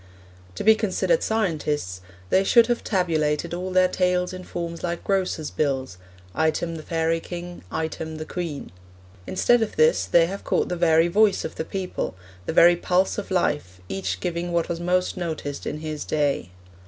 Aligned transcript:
To 0.55 0.63
be 0.63 0.73
considered 0.73 1.21
scientists 1.21 2.01
they 2.31 2.43
should 2.43 2.65
have 2.65 2.83
tabulated 2.83 3.53
all 3.53 3.69
their 3.69 3.87
tales 3.87 4.33
in 4.33 4.43
forms 4.43 4.81
like 4.81 5.03
grocers' 5.03 5.51
bills 5.51 5.99
item 6.33 6.73
the 6.75 6.81
fairy 6.81 7.19
king, 7.19 7.61
item 7.71 8.17
the 8.17 8.25
queen. 8.25 8.71
Instead 9.27 9.61
of 9.61 9.75
this 9.75 10.05
they 10.05 10.25
have 10.25 10.43
caught 10.43 10.69
the 10.69 10.75
very 10.75 11.07
voice 11.07 11.45
of 11.45 11.53
the 11.53 11.63
people, 11.65 12.15
the 12.47 12.51
very 12.53 12.75
pulse 12.75 13.19
of 13.19 13.29
life, 13.29 13.79
each 13.89 14.19
giving 14.19 14.51
what 14.51 14.69
was 14.69 14.79
most 14.79 15.17
noticed 15.17 15.67
in 15.67 15.81
his 15.81 16.03
day. 16.03 16.49